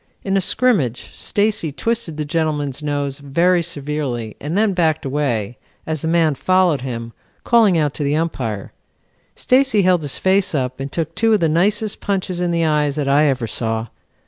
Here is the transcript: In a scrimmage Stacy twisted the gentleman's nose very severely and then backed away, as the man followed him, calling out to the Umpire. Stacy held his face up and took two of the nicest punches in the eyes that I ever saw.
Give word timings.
In 0.23 0.35
a 0.35 0.41
scrimmage 0.41 1.09
Stacy 1.13 1.71
twisted 1.71 2.17
the 2.17 2.25
gentleman's 2.25 2.81
nose 2.81 3.19
very 3.19 3.61
severely 3.61 4.35
and 4.41 4.57
then 4.57 4.73
backed 4.73 5.05
away, 5.05 5.59
as 5.85 6.01
the 6.01 6.07
man 6.07 6.33
followed 6.33 6.81
him, 6.81 7.13
calling 7.43 7.77
out 7.77 7.93
to 7.93 8.03
the 8.03 8.15
Umpire. 8.15 8.73
Stacy 9.35 9.83
held 9.83 10.01
his 10.01 10.17
face 10.17 10.55
up 10.55 10.79
and 10.79 10.91
took 10.91 11.13
two 11.13 11.33
of 11.33 11.39
the 11.39 11.47
nicest 11.49 12.01
punches 12.01 12.39
in 12.39 12.49
the 12.49 12.65
eyes 12.65 12.95
that 12.95 13.07
I 13.07 13.25
ever 13.25 13.45
saw. 13.45 13.89